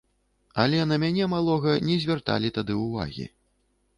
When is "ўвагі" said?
2.85-3.29